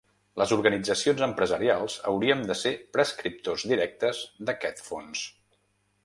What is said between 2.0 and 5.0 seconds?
hauríem de ser prescriptors directes d’aquest